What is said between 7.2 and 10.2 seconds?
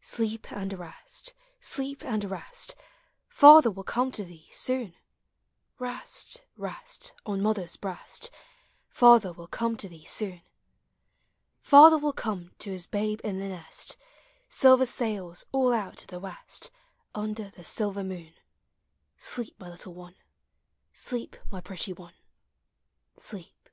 on mother's breast, Father will come to thee